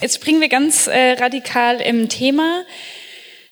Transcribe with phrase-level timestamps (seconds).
[0.00, 2.62] Jetzt springen wir ganz äh, radikal im Thema.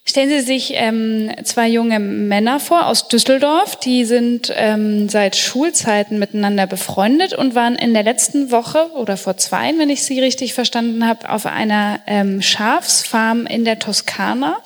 [0.04, 6.20] Stellen Sie sich ähm, zwei junge Männer vor aus Düsseldorf, die sind ähm, seit Schulzeiten
[6.20, 10.54] miteinander befreundet und waren in der letzten Woche oder vor zwei, wenn ich Sie richtig
[10.54, 14.58] verstanden habe, auf einer ähm, Schafsfarm in der Toskana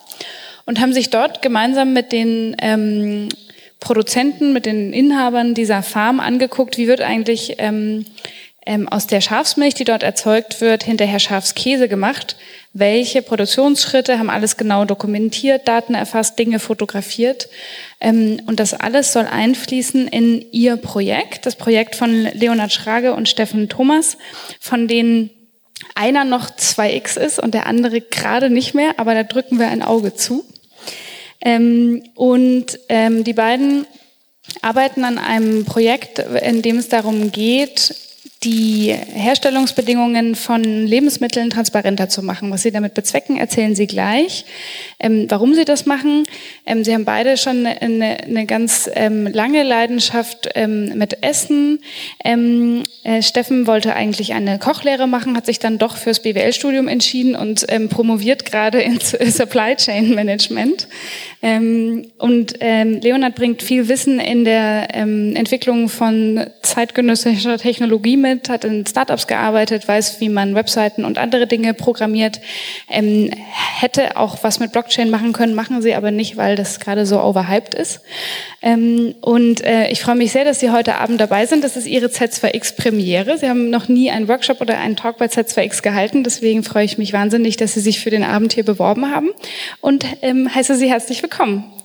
[0.67, 3.31] und haben sich dort gemeinsam mit den ähm,
[3.81, 8.05] Produzenten, mit den Inhabern dieser Farm angeguckt, wie wird eigentlich ähm,
[8.71, 12.37] ähm, aus der Schafsmilch, die dort erzeugt wird, hinterher Schafskäse gemacht.
[12.73, 17.48] Welche Produktionsschritte haben alles genau dokumentiert, Daten erfasst, Dinge fotografiert.
[18.01, 23.29] Ähm, und das alles soll einfließen in ihr Projekt, das Projekt von Leonhard Schrage und
[23.29, 24.16] Steffen Thomas,
[24.60, 25.30] von denen
[25.96, 29.82] einer noch 2x ist und der andere gerade nicht mehr, aber da drücken wir ein
[29.82, 30.45] Auge zu.
[31.41, 33.84] Ähm, und ähm, die beiden
[34.62, 37.96] arbeiten an einem Projekt, in dem es darum geht,
[38.43, 42.51] die Herstellungsbedingungen von Lebensmitteln transparenter zu machen.
[42.51, 44.47] Was Sie damit bezwecken, erzählen Sie gleich.
[44.99, 46.24] Ähm, warum Sie das machen?
[46.65, 51.80] Ähm, Sie haben beide schon eine, eine ganz ähm, lange Leidenschaft ähm, mit Essen.
[52.24, 57.37] Ähm, äh, Steffen wollte eigentlich eine Kochlehre machen, hat sich dann doch fürs BWL-Studium entschieden
[57.37, 60.88] und ähm, promoviert gerade ins Supply Chain Management.
[61.43, 68.86] und Leonhard bringt viel Wissen in der Entwicklung von zeitgenössischer Technologie mit mit, hat in
[68.86, 72.41] Startups gearbeitet, weiß, wie man Webseiten und andere Dinge programmiert,
[72.88, 73.31] ähm,
[73.81, 77.20] hätte auch was mit Blockchain machen können, machen sie aber nicht, weil das gerade so
[77.20, 78.00] overhyped ist.
[78.62, 81.64] Ähm, und äh, ich freue mich sehr, dass Sie heute Abend dabei sind.
[81.64, 83.38] Das ist Ihre Z2X Premiere.
[83.38, 86.25] Sie haben noch nie einen Workshop oder einen Talk bei Z2X gehalten.
[86.25, 89.31] Deswegen freue ich mich wahnsinnig, dass Sie sich für den Abend hier beworben haben
[89.81, 91.79] und ähm, heiße Sie herzlich willkommen.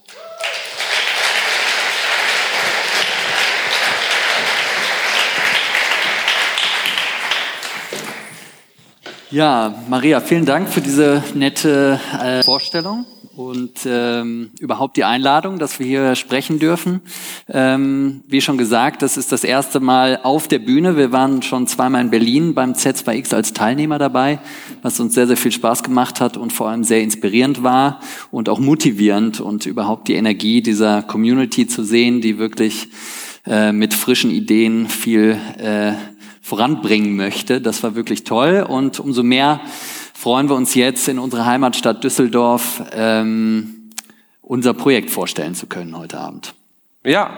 [9.36, 13.06] Ja, Maria, vielen Dank für diese nette äh, Vorstellung
[13.36, 17.02] und ähm, überhaupt die Einladung, dass wir hier sprechen dürfen.
[17.50, 20.96] Ähm, wie schon gesagt, das ist das erste Mal auf der Bühne.
[20.96, 24.40] Wir waren schon zweimal in Berlin beim Z2X als Teilnehmer dabei,
[24.84, 28.00] was uns sehr, sehr viel Spaß gemacht hat und vor allem sehr inspirierend war
[28.32, 32.88] und auch motivierend und überhaupt die Energie dieser Community zu sehen, die wirklich
[33.48, 35.94] äh, mit frischen Ideen viel äh,
[36.42, 37.62] voranbringen möchte.
[37.62, 39.62] Das war wirklich toll und umso mehr
[40.14, 43.92] freuen wir uns jetzt in unserer Heimatstadt Düsseldorf ähm,
[44.42, 46.56] unser Projekt vorstellen zu können heute Abend.
[47.04, 47.32] Ja,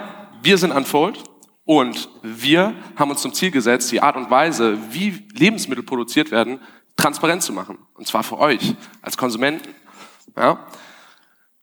[0.44, 1.24] wir sind Unfold
[1.66, 6.60] und wir haben uns zum Ziel gesetzt, die Art und Weise, wie Lebensmittel produziert werden,
[6.96, 7.78] transparent zu machen.
[7.96, 9.70] Und zwar für euch als Konsumenten.
[10.36, 10.66] Ja?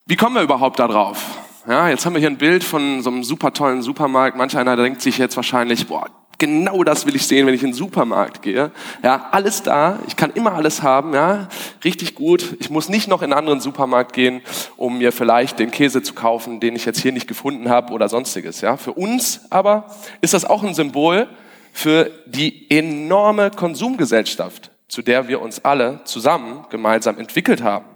[0.06, 1.33] Wie kommen wir überhaupt da drauf?
[1.66, 4.36] Ja, jetzt haben wir hier ein Bild von so einem super tollen Supermarkt.
[4.36, 7.70] Manch einer denkt sich jetzt wahrscheinlich, boah, genau das will ich sehen, wenn ich in
[7.70, 8.70] den Supermarkt gehe.
[9.02, 11.48] Ja, alles da, ich kann immer alles haben, ja,
[11.82, 12.56] richtig gut.
[12.60, 14.42] Ich muss nicht noch in einen anderen Supermarkt gehen,
[14.76, 18.10] um mir vielleicht den Käse zu kaufen, den ich jetzt hier nicht gefunden habe oder
[18.10, 18.76] sonstiges, ja.
[18.76, 19.86] Für uns aber
[20.20, 21.28] ist das auch ein Symbol
[21.72, 27.86] für die enorme Konsumgesellschaft, zu der wir uns alle zusammen gemeinsam entwickelt haben.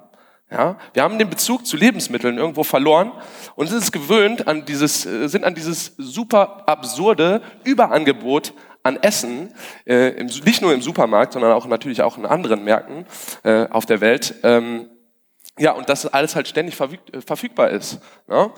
[0.50, 3.12] Ja, wir haben den Bezug zu Lebensmitteln irgendwo verloren
[3.54, 9.54] und sind es gewöhnt an dieses, äh, sind an dieses super absurde Überangebot an Essen,
[9.86, 13.04] äh, im, nicht nur im Supermarkt, sondern auch natürlich auch in anderen Märkten
[13.42, 14.36] äh, auf der Welt.
[14.42, 14.88] Ähm,
[15.58, 17.98] ja, und dass alles halt ständig äh, verfügbar ist.
[18.28, 18.50] Ja?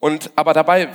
[0.00, 0.88] Und aber dabei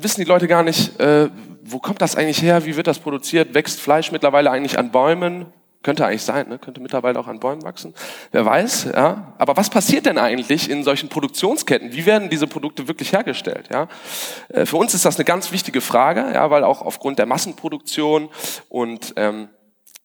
[0.00, 1.28] wissen die Leute gar nicht, äh,
[1.62, 2.64] wo kommt das eigentlich her?
[2.64, 3.54] Wie wird das produziert?
[3.54, 5.52] Wächst Fleisch mittlerweile eigentlich an Bäumen?
[5.82, 6.58] Könnte eigentlich sein, ne?
[6.58, 7.94] könnte mittlerweile auch an Bäumen wachsen.
[8.30, 9.34] Wer weiß, ja.
[9.38, 11.92] Aber was passiert denn eigentlich in solchen Produktionsketten?
[11.92, 13.68] Wie werden diese Produkte wirklich hergestellt?
[13.72, 13.88] Ja?
[14.48, 18.28] Äh, für uns ist das eine ganz wichtige Frage, ja, weil auch aufgrund der Massenproduktion
[18.68, 19.48] und ähm,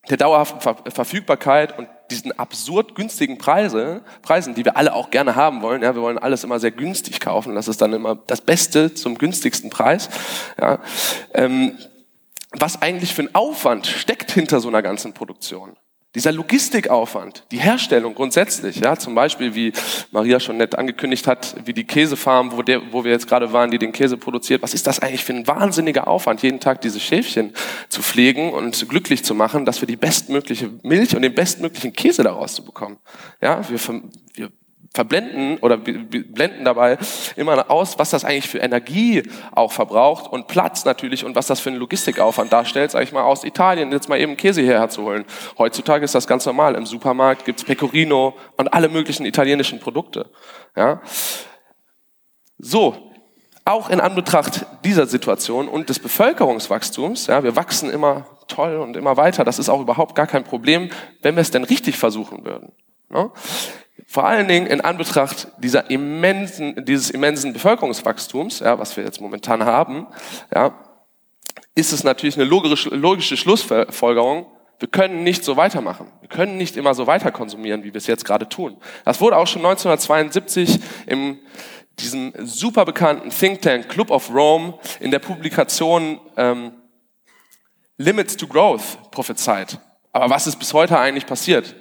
[0.09, 5.35] der dauerhaften Ver Verfügbarkeit und diesen absurd günstigen Preise, Preisen, die wir alle auch gerne
[5.35, 5.83] haben wollen.
[5.83, 7.55] Ja, wir wollen alles immer sehr günstig kaufen.
[7.55, 10.09] Das ist dann immer das Beste zum günstigsten Preis.
[10.59, 10.79] Ja,
[11.33, 11.77] ähm,
[12.51, 15.77] was eigentlich für ein Aufwand steckt hinter so einer ganzen Produktion.
[16.15, 19.73] Dieser Logistikaufwand, die Herstellung grundsätzlich, ja, zum Beispiel, wie
[20.09, 23.69] Maria schon nett angekündigt hat, wie die Käsefarm, wo, der, wo wir jetzt gerade waren,
[23.69, 26.99] die den Käse produziert, was ist das eigentlich für ein wahnsinniger Aufwand, jeden Tag diese
[26.99, 27.53] Schäfchen
[27.89, 32.23] zu pflegen und glücklich zu machen, dass wir die bestmögliche Milch und den bestmöglichen Käse
[32.23, 32.97] daraus zu bekommen.
[33.41, 33.77] Ja, wir,
[34.97, 36.97] verblenden oder blenden dabei
[37.35, 39.21] immer aus, was das eigentlich für Energie
[39.51, 43.21] auch verbraucht und Platz natürlich und was das für einen Logistikaufwand darstellt, sage ich mal,
[43.21, 45.23] aus Italien jetzt mal eben Käse hierher zu holen.
[45.59, 46.73] Heutzutage ist das ganz normal.
[46.73, 50.31] Im Supermarkt gibt's Pecorino und alle möglichen italienischen Produkte.
[50.75, 50.99] Ja.
[52.57, 53.11] So,
[53.65, 59.15] auch in Anbetracht dieser Situation und des Bevölkerungswachstums, ja, wir wachsen immer toll und immer
[59.15, 59.43] weiter.
[59.43, 60.89] Das ist auch überhaupt gar kein Problem,
[61.21, 62.71] wenn wir es denn richtig versuchen würden.
[63.09, 63.29] Ne?
[64.09, 69.65] Vor allen Dingen in Anbetracht dieser immensen, dieses immensen Bevölkerungswachstums, ja, was wir jetzt momentan
[69.65, 70.07] haben,
[70.55, 70.73] ja,
[71.75, 74.47] ist es natürlich eine logische, logische Schlussfolgerung,
[74.79, 76.11] wir können nicht so weitermachen.
[76.21, 78.77] Wir können nicht immer so weiter konsumieren, wie wir es jetzt gerade tun.
[79.05, 81.39] Das wurde auch schon 1972 im
[81.99, 86.73] diesem super bekannten Think Tank Club of Rome in der Publikation ähm,
[87.97, 89.79] Limits to Growth prophezeit.
[90.11, 91.75] Aber was ist bis heute eigentlich passiert?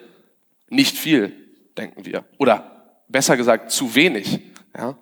[0.69, 1.45] Nicht viel,
[1.76, 2.25] denken wir.
[2.38, 4.40] Oder besser gesagt, zu wenig.
[4.76, 4.96] Ja?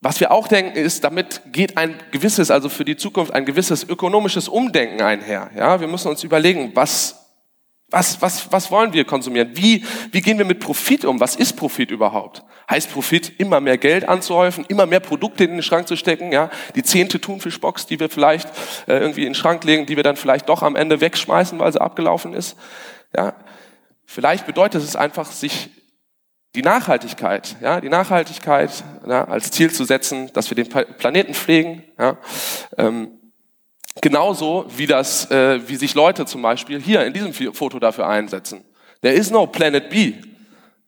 [0.00, 3.88] Was wir auch denken ist, damit geht ein gewisses, also für die Zukunft ein gewisses
[3.88, 5.50] ökonomisches Umdenken einher.
[5.56, 7.24] Ja, wir müssen uns überlegen, was,
[7.88, 9.52] was, was, was wollen wir konsumieren?
[9.54, 9.82] Wie,
[10.12, 11.20] wie gehen wir mit Profit um?
[11.20, 12.42] Was ist Profit überhaupt?
[12.68, 16.50] Heißt Profit, immer mehr Geld anzuhäufen, immer mehr Produkte in den Schrank zu stecken, ja?
[16.74, 18.48] Die zehnte Thunfischbox, die wir vielleicht
[18.86, 21.72] äh, irgendwie in den Schrank legen, die wir dann vielleicht doch am Ende wegschmeißen, weil
[21.72, 22.56] sie abgelaufen ist,
[23.16, 23.34] ja?
[24.06, 25.70] Vielleicht bedeutet es einfach, sich
[26.54, 28.70] die Nachhaltigkeit, ja, die Nachhaltigkeit
[29.06, 32.16] ja, als Ziel zu setzen, dass wir den Planeten pflegen, ja,
[32.78, 33.10] ähm,
[34.00, 38.64] genauso wie das, äh, wie sich Leute zum Beispiel hier in diesem Foto dafür einsetzen.
[39.02, 40.14] There is no Planet B.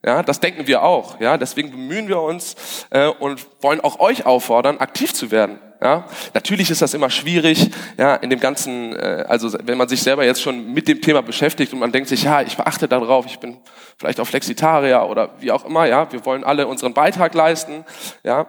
[0.05, 1.19] Ja, das denken wir auch.
[1.19, 2.55] Ja, deswegen bemühen wir uns
[2.91, 5.59] äh, und wollen auch euch auffordern, aktiv zu werden.
[5.79, 10.01] Ja, natürlich ist das immer schwierig, ja, in dem ganzen, äh, also wenn man sich
[10.01, 13.27] selber jetzt schon mit dem Thema beschäftigt und man denkt sich, ja, ich beachte darauf,
[13.27, 13.57] ich bin
[13.99, 17.85] vielleicht auch Flexitarier oder wie auch immer, ja, wir wollen alle unseren Beitrag leisten,
[18.23, 18.47] ja,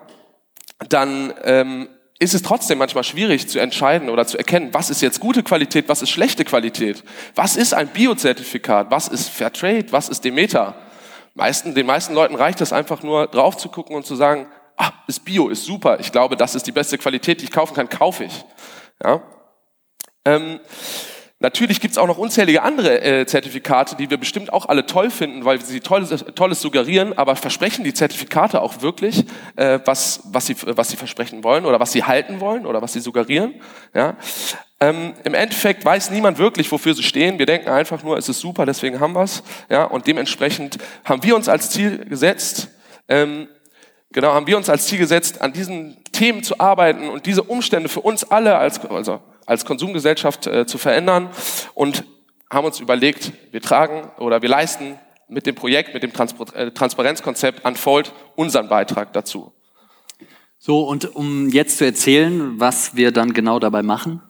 [0.89, 1.89] dann ähm,
[2.19, 5.89] ist es trotzdem manchmal schwierig zu entscheiden oder zu erkennen, was ist jetzt gute Qualität,
[5.89, 7.05] was ist schlechte Qualität,
[7.35, 10.75] was ist ein Biozertifikat, was ist Fairtrade, was ist Demeter.
[11.35, 14.47] Meisten, den meisten Leuten reicht es einfach nur drauf zu gucken und zu sagen,
[14.79, 17.75] ah, ist Bio, ist super, ich glaube, das ist die beste Qualität, die ich kaufen
[17.75, 18.45] kann, kaufe ich.
[19.05, 19.21] Ja?
[20.25, 20.61] Ähm,
[21.41, 25.45] natürlich gibt's auch noch unzählige andere äh, Zertifikate, die wir bestimmt auch alle toll finden,
[25.45, 29.25] weil sie tolles, tolles suggerieren, aber versprechen die Zertifikate auch wirklich,
[29.57, 32.93] äh, was, was, sie, was sie versprechen wollen oder was sie halten wollen oder was
[32.93, 33.55] sie suggerieren.
[33.95, 34.17] Ja?
[34.81, 37.41] Ähm, Im Endeffekt weiß niemand wirklich, wofür sie stehen.
[37.41, 39.43] Wir denken einfach nur, es ist super, deswegen haben wir's.
[39.69, 39.85] Ja?
[39.85, 42.69] Und dementsprechend haben wir uns als Ziel gesetzt,
[43.09, 43.49] ähm,
[44.11, 47.91] Genau, haben wir uns als Ziel gesetzt, an diesen Themen zu arbeiten und diese Umstände
[47.91, 51.29] für uns alle als, also als Konsumgesellschaft äh, zu verändern
[51.75, 52.05] und
[52.51, 56.71] haben uns überlegt, wir tragen oder wir leisten mit dem Projekt, mit dem Transpar äh,
[56.71, 59.53] Transparenzkonzept Unfold unseren Beitrag dazu.
[60.61, 64.23] So, und um jetzt zu erzählen, was wir dann genau dabei machen.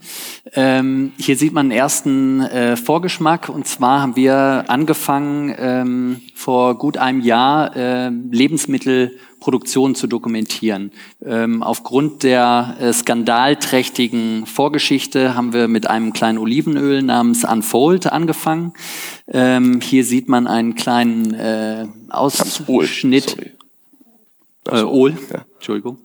[0.52, 3.48] Ähm, hier sieht man einen ersten äh, Vorgeschmack.
[3.48, 8.10] Und zwar haben wir angefangen, ähm, vor gut einem Jahr äh,
[9.38, 10.90] Lebensmittelproduktion zu dokumentieren.
[11.24, 18.72] Ähm, aufgrund der äh, skandalträchtigen Vorgeschichte haben wir mit einem kleinen Olivenöl namens Unfold angefangen.
[19.28, 23.36] Ähm, hier sieht man einen kleinen äh, Ausschnitt.
[24.68, 25.44] Äh, Ohl, ja.
[25.54, 25.98] Entschuldigung,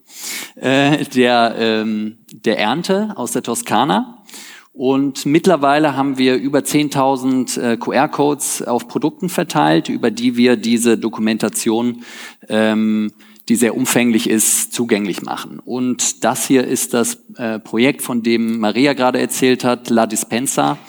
[0.56, 4.23] äh, der, ähm, der Ernte aus der Toskana.
[4.74, 10.98] Und mittlerweile haben wir über 10.000 äh, QR-Codes auf Produkten verteilt, über die wir diese
[10.98, 12.04] Dokumentation,
[12.50, 13.12] ähm,
[13.50, 15.60] die sehr umfänglich ist, zugänglich machen.
[15.60, 20.80] Und das hier ist das äh, Projekt, von dem Maria gerade erzählt hat, La Dispensa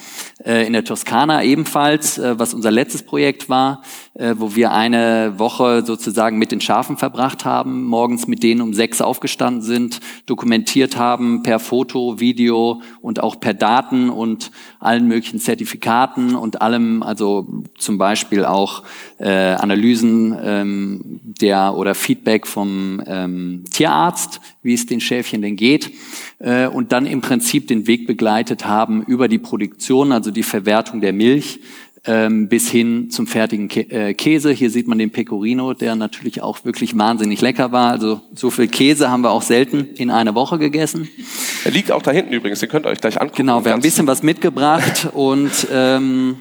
[0.43, 3.83] in der Toskana ebenfalls, äh, was unser letztes Projekt war,
[4.15, 8.75] äh, wo wir eine Woche sozusagen mit den Schafen verbracht haben, morgens mit denen um
[8.75, 14.51] sechs aufgestanden sind, dokumentiert haben per Foto, Video und auch per Daten und
[14.81, 18.83] allen möglichen Zertifikaten und allem, also zum Beispiel auch
[19.19, 25.91] äh, Analysen ähm, der oder Feedback vom ähm, Tierarzt, wie es den Schäfchen denn geht,
[26.39, 31.01] äh, und dann im Prinzip den Weg begleitet haben über die Produktion, also die Verwertung
[31.01, 31.61] der Milch,
[32.07, 34.51] ähm, bis hin zum fertigen äh, Käse.
[34.51, 37.91] Hier sieht man den Pecorino, der natürlich auch wirklich wahnsinnig lecker war.
[37.91, 41.09] Also so viel Käse haben wir auch selten in einer Woche gegessen.
[41.65, 43.39] Er liegt auch da hinten übrigens, ihr könnt euch gleich angucken.
[43.39, 46.37] Genau, wir haben ein bisschen was mitgebracht und ähm,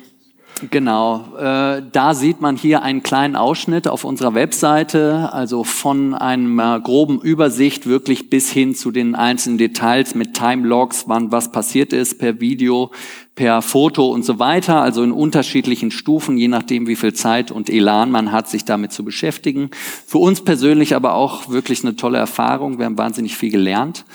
[0.70, 6.80] Genau, äh, da sieht man hier einen kleinen Ausschnitt auf unserer Webseite, also von einer
[6.80, 12.18] groben Übersicht wirklich bis hin zu den einzelnen Details mit Timelogs, wann was passiert ist,
[12.20, 12.92] per Video,
[13.36, 17.70] per Foto und so weiter, also in unterschiedlichen Stufen, je nachdem, wie viel Zeit und
[17.70, 19.72] Elan man hat, sich damit zu beschäftigen.
[20.06, 22.78] Für uns persönlich aber auch wirklich eine tolle Erfahrung.
[22.78, 24.06] Wir haben wahnsinnig viel gelernt.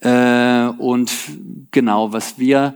[0.00, 1.10] Äh, und
[1.70, 2.74] genau, was wir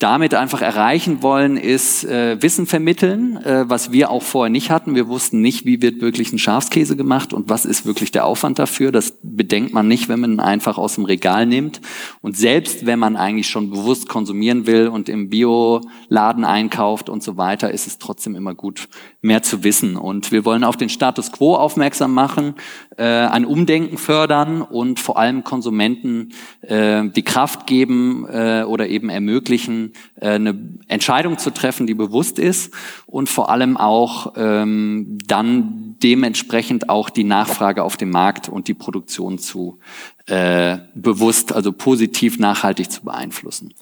[0.00, 4.96] damit einfach erreichen wollen, ist äh, Wissen vermitteln, äh, was wir auch vorher nicht hatten.
[4.96, 8.58] Wir wussten nicht, wie wird wirklich ein Schafskäse gemacht und was ist wirklich der Aufwand
[8.58, 8.90] dafür.
[8.90, 11.80] Das bedenkt man nicht, wenn man ihn einfach aus dem Regal nimmt.
[12.22, 17.36] Und selbst wenn man eigentlich schon bewusst konsumieren will und im Bioladen einkauft und so
[17.36, 18.88] weiter, ist es trotzdem immer gut,
[19.22, 19.96] mehr zu wissen.
[19.96, 22.56] Und wir wollen auf den Status quo aufmerksam machen,
[22.96, 26.32] äh, ein Umdenken fördern und vor allem Konsumenten
[26.62, 30.58] äh, die Kraft geben äh, oder eben ermöglichen, äh, eine
[30.88, 32.72] Entscheidung zu treffen, die bewusst ist
[33.06, 38.74] und vor allem auch ähm, dann dementsprechend auch die Nachfrage auf dem Markt und die
[38.74, 39.78] Produktion zu
[40.26, 43.74] äh, bewusst, also positiv nachhaltig zu beeinflussen.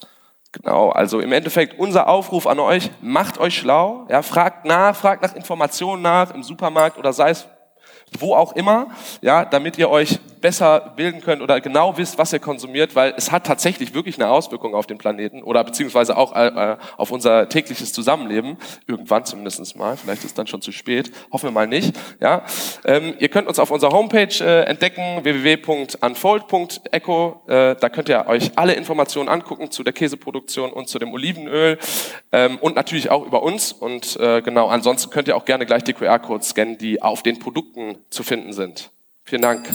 [0.53, 5.23] Genau, also im Endeffekt unser Aufruf an euch, macht euch schlau, ja, fragt nach, fragt
[5.23, 7.49] nach Informationen nach im Supermarkt oder sei es
[8.19, 8.89] wo auch immer,
[9.21, 13.33] ja, damit ihr euch besser bilden könnt oder genau wisst, was ihr konsumiert, weil es
[13.33, 17.95] hat tatsächlich wirklich eine Auswirkung auf den Planeten oder beziehungsweise auch äh, auf unser tägliches
[17.95, 18.59] Zusammenleben.
[18.87, 19.97] Irgendwann zumindest mal.
[19.97, 21.11] Vielleicht ist dann schon zu spät.
[21.33, 21.99] Hoffen wir mal nicht.
[22.21, 22.43] Ja,
[22.85, 27.43] ähm, ihr könnt uns auf unserer Homepage äh, entdecken www.unfold.eco.
[27.47, 31.79] Äh, da könnt ihr euch alle Informationen angucken zu der Käseproduktion und zu dem Olivenöl
[32.33, 33.71] ähm, und natürlich auch über uns.
[33.73, 37.39] Und äh, genau, ansonsten könnt ihr auch gerne gleich die QR-Codes scannen, die auf den
[37.39, 38.91] Produkten zu finden sind.
[39.25, 39.69] Vielen Dank.